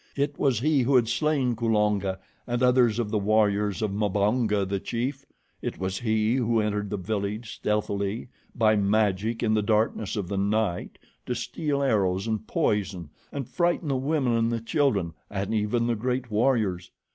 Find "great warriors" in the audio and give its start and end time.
15.95-16.89